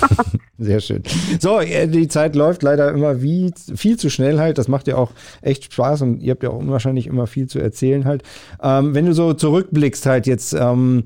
[0.58, 1.02] Sehr schön.
[1.38, 4.56] So, äh, die Zeit läuft leider immer wie viel zu schnell halt.
[4.56, 7.58] Das macht ja auch echt Spaß und ihr habt ja auch unwahrscheinlich immer viel zu
[7.58, 8.22] erzählen halt.
[8.62, 11.04] Ähm, wenn du so zurückblickst halt jetzt ähm,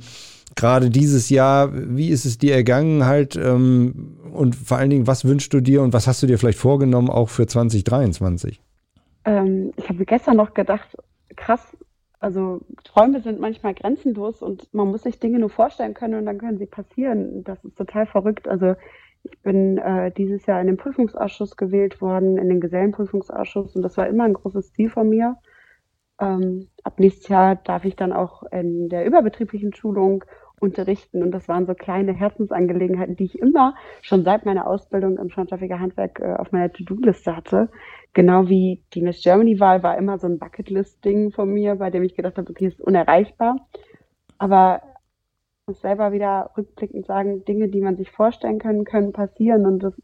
[0.54, 5.24] gerade dieses Jahr, wie ist es dir ergangen halt ähm, und vor allen Dingen, was
[5.24, 8.60] wünschst du dir und was hast du dir vielleicht vorgenommen auch für 2023?
[9.24, 10.96] Ähm, ich habe gestern noch gedacht,
[11.34, 11.60] krass,
[12.22, 16.38] also Träume sind manchmal grenzenlos und man muss sich Dinge nur vorstellen können und dann
[16.38, 17.42] können sie passieren.
[17.42, 18.46] Das ist total verrückt.
[18.46, 18.76] Also
[19.24, 23.96] ich bin äh, dieses Jahr in den Prüfungsausschuss gewählt worden, in den Gesellenprüfungsausschuss und das
[23.96, 25.36] war immer ein großes Ziel von mir.
[26.20, 30.24] Ähm, ab nächstes Jahr darf ich dann auch in der überbetrieblichen Schulung
[30.60, 35.28] unterrichten und das waren so kleine Herzensangelegenheiten, die ich immer schon seit meiner Ausbildung im
[35.28, 37.68] Schornsteinfeger Handwerk äh, auf meiner To-Do-Liste hatte.
[38.14, 42.14] Genau wie die Miss Germany-Wahl war immer so ein Bucketlist-Ding von mir, bei dem ich
[42.14, 43.56] gedacht habe, okay, ist unerreichbar.
[44.38, 44.82] Aber
[45.62, 49.82] ich muss selber wieder rückblickend sagen, Dinge, die man sich vorstellen kann, können passieren und
[49.82, 49.94] das,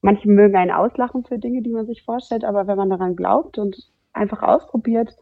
[0.00, 3.58] manche mögen einen auslachen für Dinge, die man sich vorstellt, aber wenn man daran glaubt
[3.58, 3.76] und
[4.12, 5.14] einfach ausprobiert,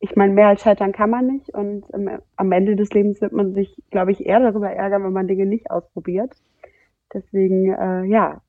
[0.00, 3.32] ich meine, mehr als scheitern kann man nicht und ähm, am Ende des Lebens wird
[3.32, 6.32] man sich, glaube ich, eher darüber ärgern, wenn man Dinge nicht ausprobiert.
[7.12, 8.42] Deswegen, äh, ja,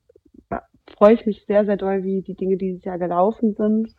[0.87, 3.95] freue ich mich sehr, sehr doll, wie die Dinge dieses Jahr gelaufen sind.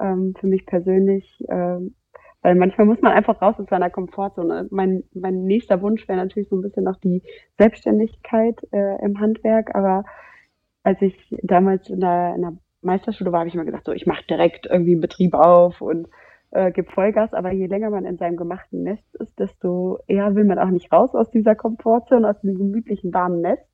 [0.00, 1.94] Ähm, für mich persönlich, ähm,
[2.42, 4.68] weil manchmal muss man einfach raus aus seiner Komfortzone.
[4.70, 7.22] Mein, mein nächster Wunsch wäre natürlich so ein bisschen noch die
[7.58, 10.04] Selbstständigkeit äh, im Handwerk, aber
[10.82, 14.06] als ich damals in der, in der Meisterschule war, habe ich immer gedacht, so ich
[14.06, 16.08] mache direkt irgendwie einen Betrieb auf und
[16.52, 20.44] äh, gibt Vollgas, aber je länger man in seinem gemachten Nest ist, desto eher will
[20.44, 23.69] man auch nicht raus aus dieser Komfortzone, aus diesem gemütlichen warmen Nest.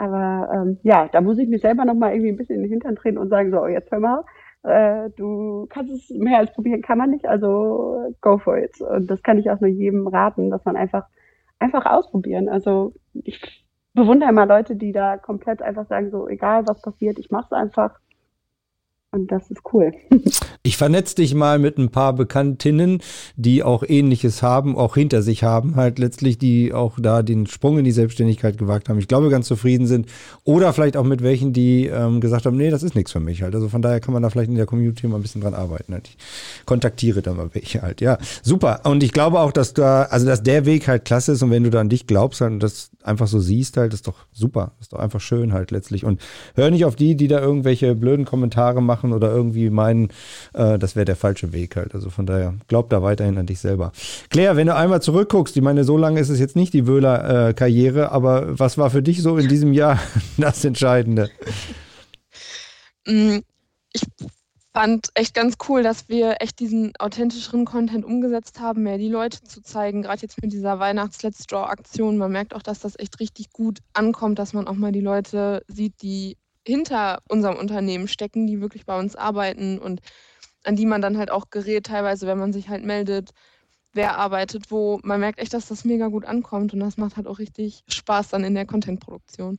[0.00, 2.96] Aber ähm, ja, da muss ich mich selber nochmal irgendwie ein bisschen in den Hintern
[2.96, 4.24] treten und sagen, so, jetzt hör mal,
[4.62, 8.80] äh, du kannst es mehr als probieren, kann man nicht, also go for it.
[8.80, 11.04] Und das kann ich auch nur jedem raten, dass man einfach,
[11.58, 12.48] einfach ausprobieren.
[12.48, 17.30] Also ich bewundere immer Leute, die da komplett einfach sagen, so, egal was passiert, ich
[17.30, 18.00] mach's einfach.
[19.12, 19.92] Und das ist cool.
[20.62, 23.00] Ich vernetze dich mal mit ein paar Bekanntinnen,
[23.34, 27.78] die auch ähnliches haben, auch hinter sich haben, halt letztlich, die auch da den Sprung
[27.78, 28.98] in die Selbstständigkeit gewagt haben.
[28.98, 30.06] Ich glaube, ganz zufrieden sind.
[30.44, 33.40] Oder vielleicht auch mit welchen, die ähm, gesagt haben, nee, das ist nichts für mich
[33.40, 33.54] halt.
[33.54, 35.94] Also von daher kann man da vielleicht in der Community mal ein bisschen dran arbeiten.
[35.94, 36.08] Halt.
[36.08, 36.18] Ich
[36.66, 38.02] kontaktiere da mal welche halt.
[38.02, 38.82] Ja, super.
[38.84, 41.64] Und ich glaube auch, dass da, also dass der Weg halt klasse ist und wenn
[41.64, 44.72] du da an dich glaubst halt, und das einfach so siehst halt, ist doch super.
[44.78, 46.04] Ist doch einfach schön halt letztlich.
[46.04, 46.20] Und
[46.54, 50.08] hör nicht auf die, die da irgendwelche blöden Kommentare machen machen oder irgendwie meinen,
[50.52, 51.94] äh, das wäre der falsche Weg halt.
[51.94, 53.92] Also von daher, glaub da weiterhin an dich selber.
[54.28, 58.12] Claire, wenn du einmal zurückguckst, ich meine, so lange ist es jetzt nicht die Wöhler-Karriere,
[58.12, 59.98] aber was war für dich so in diesem Jahr
[60.36, 61.30] das Entscheidende?
[63.06, 63.38] Mm,
[63.92, 64.02] ich
[64.72, 69.42] fand echt ganz cool, dass wir echt diesen authentischeren Content umgesetzt haben, mehr die Leute
[69.42, 72.18] zu zeigen, gerade jetzt mit dieser Weihnachts-Let's Draw-Aktion.
[72.18, 75.64] Man merkt auch, dass das echt richtig gut ankommt, dass man auch mal die Leute
[75.66, 76.36] sieht, die
[76.66, 80.00] hinter unserem Unternehmen stecken, die wirklich bei uns arbeiten und
[80.64, 83.30] an die man dann halt auch gerät, teilweise, wenn man sich halt meldet,
[83.94, 85.00] wer arbeitet wo.
[85.04, 88.30] Man merkt echt, dass das mega gut ankommt und das macht halt auch richtig Spaß
[88.30, 89.58] dann in der Contentproduktion.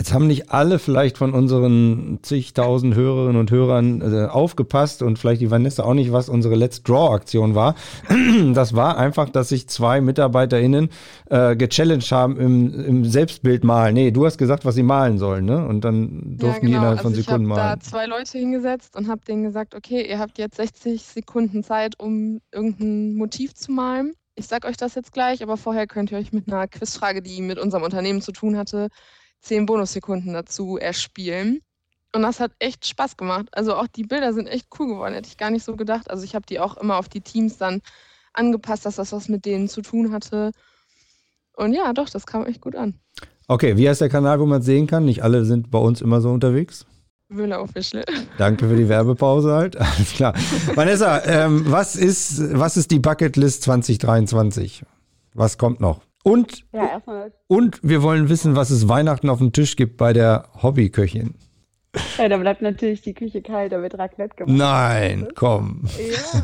[0.00, 5.42] Jetzt haben nicht alle vielleicht von unseren zigtausend Hörerinnen und Hörern äh, aufgepasst und vielleicht
[5.42, 7.74] die Vanessa auch nicht, was unsere Let's Draw-Aktion war.
[8.54, 10.88] Das war einfach, dass sich zwei MitarbeiterInnen
[11.28, 13.92] äh, gechallenged haben im, im Selbstbild malen.
[13.92, 15.66] Nee, du hast gesagt, was sie malen sollen, ne?
[15.66, 16.60] Und dann durften ja, genau.
[16.60, 17.60] die innerhalb von also Sekunden malen.
[17.60, 21.02] Ich habe da zwei Leute hingesetzt und habe denen gesagt, okay, ihr habt jetzt 60
[21.02, 24.14] Sekunden Zeit, um irgendein Motiv zu malen.
[24.34, 27.42] Ich sag euch das jetzt gleich, aber vorher könnt ihr euch mit einer Quizfrage, die
[27.42, 28.88] mit unserem Unternehmen zu tun hatte,
[29.40, 31.60] zehn Bonussekunden dazu erspielen.
[32.14, 33.46] Und das hat echt Spaß gemacht.
[33.52, 36.10] Also auch die Bilder sind echt cool geworden, hätte ich gar nicht so gedacht.
[36.10, 37.82] Also ich habe die auch immer auf die Teams dann
[38.32, 40.50] angepasst, dass das was mit denen zu tun hatte.
[41.56, 42.94] Und ja, doch, das kam echt gut an.
[43.46, 45.04] Okay, wie heißt der Kanal, wo man es sehen kann?
[45.04, 46.86] Nicht alle sind bei uns immer so unterwegs.
[47.28, 48.04] Wöhler Official.
[48.38, 49.76] Danke für die Werbepause halt.
[49.80, 50.34] Alles klar.
[50.74, 54.84] Vanessa, ähm, was, ist, was ist die Bucketlist 2023?
[55.34, 56.00] Was kommt noch?
[56.22, 57.00] Und, ja,
[57.46, 61.34] und wir wollen wissen, was es Weihnachten auf dem Tisch gibt bei der Hobbyköchin.
[62.18, 64.56] Ja, da bleibt natürlich die Küche kalt, da wird Raclette gemacht.
[64.56, 65.84] Nein, komm.
[65.98, 66.42] Ja.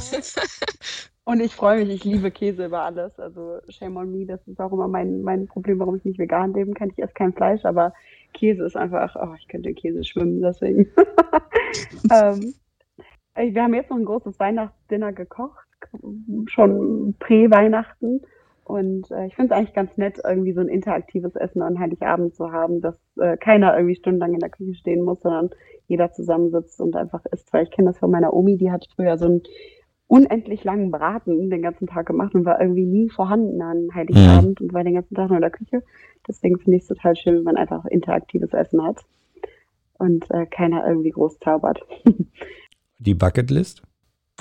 [1.29, 3.19] Und ich freue mich, ich liebe Käse über alles.
[3.19, 6.55] Also shame on me, das ist auch immer mein, mein Problem, warum ich nicht vegan
[6.55, 6.91] leben kann.
[6.91, 7.93] Ich esse kein Fleisch, aber
[8.33, 10.87] Käse ist einfach, oh, ich könnte Käse schwimmen, deswegen.
[12.13, 12.55] ähm,
[13.35, 15.67] wir haben jetzt noch ein großes Weihnachtsdinner gekocht,
[16.47, 18.23] schon prä-Weihnachten.
[18.67, 22.35] Und äh, ich finde es eigentlich ganz nett, irgendwie so ein interaktives Essen an Heiligabend
[22.35, 25.51] zu haben, dass äh, keiner irgendwie stundenlang in der Küche stehen muss, sondern
[25.87, 27.53] jeder zusammensitzt und einfach isst.
[27.53, 29.43] Weil ich kenne das von meiner Omi, die hat früher so einen
[30.09, 34.67] unendlich langen Braten den ganzen Tag gemacht und war irgendwie nie vorhanden an Heiligabend mhm.
[34.67, 35.85] und war den ganzen Tag nur in der Küche.
[36.27, 39.05] Deswegen finde ich es total schön, wenn man einfach interaktives Essen hat
[39.99, 41.87] und äh, keiner irgendwie groß zaubert.
[42.99, 43.83] Die Bucketlist?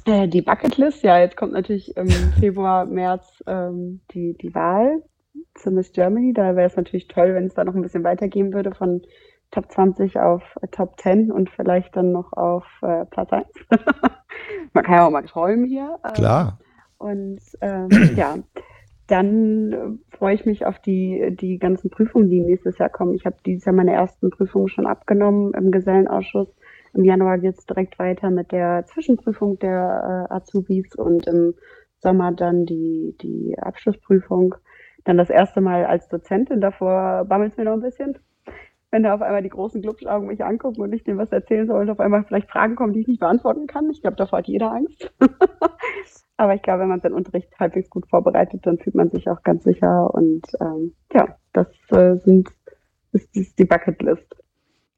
[0.03, 2.07] Äh, die Bucketlist, ja, jetzt kommt natürlich im
[2.39, 5.01] Februar, März ähm, die, die Wahl
[5.55, 6.33] zu Miss Germany.
[6.33, 9.01] Da wäre es natürlich toll, wenn es da noch ein bisschen weitergehen würde von
[9.51, 13.47] Top 20 auf Top 10 und vielleicht dann noch auf äh, Platz 1.
[14.73, 15.97] Man kann ja auch mal träumen hier.
[16.03, 16.59] Ähm, Klar.
[16.97, 18.35] Und ähm, ja,
[19.07, 23.13] dann äh, freue ich mich auf die, die ganzen Prüfungen, die nächstes Jahr kommen.
[23.13, 26.49] Ich habe dieses Jahr meine ersten Prüfungen schon abgenommen im Gesellenausschuss
[26.95, 31.53] im Januar geht es direkt weiter mit der Zwischenprüfung der äh, Azubis und im
[31.99, 34.55] Sommer dann die, die Abschlussprüfung.
[35.03, 38.17] Dann das erste Mal als Dozentin, davor bammelt es mir noch ein bisschen.
[38.91, 41.81] Wenn da auf einmal die großen Glubschaugen mich angucken und ich denen was erzählen soll
[41.81, 43.89] und auf einmal vielleicht Fragen kommen, die ich nicht beantworten kann.
[43.91, 45.13] Ich glaube, davor hat jeder Angst.
[46.37, 49.43] Aber ich glaube, wenn man seinen Unterricht halbwegs gut vorbereitet, dann fühlt man sich auch
[49.43, 50.13] ganz sicher.
[50.13, 52.49] Und ähm, ja, das äh, sind,
[53.11, 54.35] ist, ist die Bucketlist.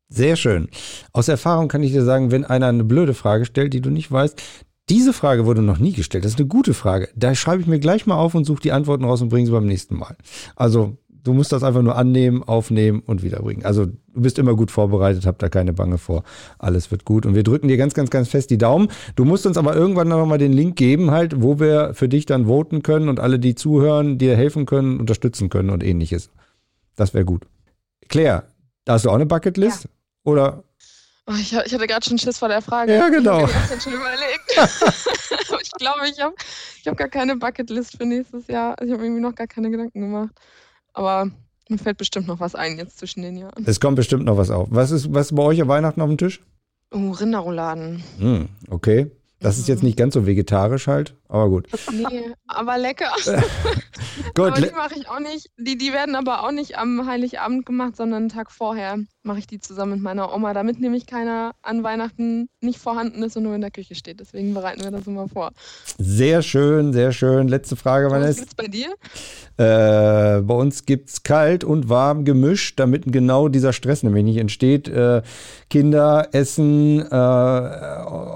[0.10, 0.70] Sehr schön.
[1.12, 4.12] Aus Erfahrung kann ich dir sagen, wenn einer eine blöde Frage stellt, die du nicht
[4.12, 4.42] weißt,
[4.90, 6.24] diese Frage wurde noch nie gestellt.
[6.24, 7.10] Das ist eine gute Frage.
[7.16, 9.52] Da schreibe ich mir gleich mal auf und suche die Antworten raus und bringe sie
[9.52, 10.16] beim nächsten Mal.
[10.56, 13.66] Also du musst das einfach nur annehmen, aufnehmen und wiederbringen.
[13.66, 16.24] Also du bist immer gut vorbereitet, hab da keine Bange vor.
[16.58, 17.26] Alles wird gut.
[17.26, 18.88] Und wir drücken dir ganz, ganz, ganz fest die Daumen.
[19.18, 22.26] Du musst uns aber irgendwann noch mal den Link geben, halt, wo wir für dich
[22.26, 26.30] dann voten können und alle, die zuhören, dir helfen können, unterstützen können und ähnliches.
[26.96, 27.46] Das wäre gut.
[28.08, 28.44] Claire,
[28.86, 29.84] da hast du auch eine Bucketlist?
[29.84, 29.90] Ja.
[30.28, 30.62] Oder?
[31.26, 32.94] Oh, ich, ich, hatte gerade schon Schiss vor der Frage.
[32.94, 33.46] Ja, genau.
[33.46, 34.52] Ich habe schon überlegt.
[35.62, 36.36] ich glaube, ich habe
[36.82, 38.76] ich hab gar keine Bucketlist für nächstes Jahr.
[38.82, 40.36] Ich habe irgendwie noch gar keine Gedanken gemacht.
[40.92, 41.32] Aber
[41.70, 43.64] mir fällt bestimmt noch was ein jetzt zwischen den Jahren.
[43.66, 44.68] Es kommt bestimmt noch was auf.
[44.70, 46.42] Was ist, was ist bei euch an Weihnachten auf dem Tisch?
[46.92, 48.04] Oh, Rinderrouladen.
[48.20, 49.10] Hm, okay.
[49.40, 51.68] Das ist jetzt nicht ganz so vegetarisch halt, aber gut.
[51.92, 53.12] Nee, aber lecker.
[54.36, 54.48] gut.
[54.48, 55.52] Aber die mache ich auch nicht.
[55.58, 59.48] Die, die werden aber auch nicht am Heiligabend gemacht, sondern einen Tag vorher mache ich
[59.48, 63.54] die zusammen mit meiner Oma, damit nämlich keiner an Weihnachten nicht vorhanden ist und nur
[63.54, 64.20] in der Küche steht.
[64.20, 65.52] Deswegen bereiten wir das immer vor.
[66.00, 67.48] Sehr schön, sehr schön.
[67.48, 68.30] Letzte Frage, Vanessa.
[68.30, 68.88] Was gibt's bei dir?
[69.58, 74.38] Äh, bei uns gibt es kalt und warm gemischt, damit genau dieser Stress nämlich nicht
[74.38, 74.88] entsteht.
[74.88, 75.22] Äh,
[75.70, 77.04] Kinder, Essen, äh,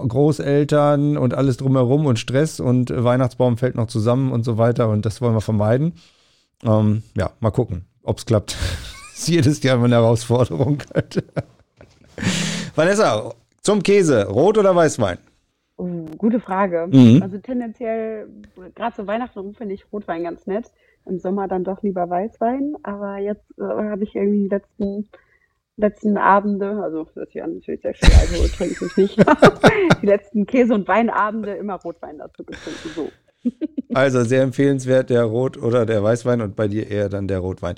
[0.08, 5.06] Großeltern und alles drumherum und Stress und Weihnachtsbaum fällt noch zusammen und so weiter und
[5.06, 5.94] das wollen wir vermeiden.
[6.64, 8.58] Ähm, ja, mal gucken, ob es klappt.
[9.22, 10.82] ist jedes Jahr eine Herausforderung.
[12.76, 15.18] Vanessa, zum Käse, Rot oder Weißwein?
[15.78, 16.88] Oh, gute Frage.
[16.92, 17.22] Mhm.
[17.22, 18.28] Also tendenziell,
[18.76, 20.66] gerade zu Weihnachten finde ich Rotwein ganz nett.
[21.06, 22.76] Im Sommer dann doch lieber Weißwein.
[22.84, 25.10] Aber jetzt äh, habe ich irgendwie die letzten,
[25.78, 29.18] letzten Abende, also das ist ja natürlich sehr schwer, also trinke ich nicht,
[30.02, 32.90] die letzten Käse- und Weinabende immer Rotwein dazu getrunken.
[32.96, 33.10] So.
[33.94, 37.76] Also sehr empfehlenswert der Rot- oder der Weißwein und bei dir eher dann der Rotwein.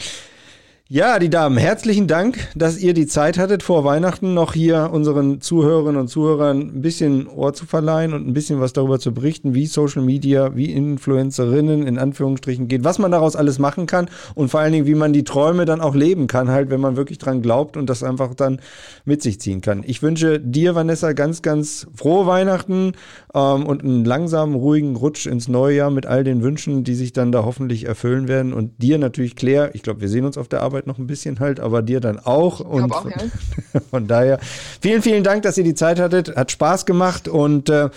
[0.93, 5.41] Ja, die Damen, herzlichen Dank, dass ihr die Zeit hattet, vor Weihnachten noch hier unseren
[5.41, 9.55] Zuhörerinnen und Zuhörern ein bisschen Ohr zu verleihen und ein bisschen was darüber zu berichten,
[9.55, 14.49] wie Social Media, wie Influencerinnen in Anführungsstrichen geht, was man daraus alles machen kann und
[14.49, 17.17] vor allen Dingen, wie man die Träume dann auch leben kann, halt, wenn man wirklich
[17.17, 18.59] dran glaubt und das einfach dann
[19.03, 19.81] mit sich ziehen kann.
[19.87, 22.91] Ich wünsche dir, Vanessa, ganz, ganz frohe Weihnachten
[23.33, 27.13] ähm, und einen langsamen, ruhigen Rutsch ins neue Jahr mit all den Wünschen, die sich
[27.13, 30.47] dann da hoffentlich erfüllen werden und dir natürlich, Claire, ich glaube, wir sehen uns auf
[30.47, 32.59] der Arbeit noch ein bisschen halt, aber dir dann auch.
[32.59, 33.81] Und auch, ja.
[33.89, 34.39] von daher
[34.81, 36.35] vielen, vielen Dank, dass ihr die Zeit hattet.
[36.35, 37.89] Hat Spaß gemacht und äh,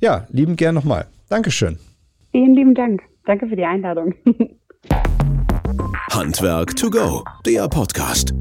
[0.00, 1.06] ja, lieben gern nochmal.
[1.28, 1.78] Dankeschön.
[2.32, 3.02] Vielen lieben Dank.
[3.24, 4.14] Danke für die Einladung.
[6.10, 8.32] Handwerk to go, der Podcast.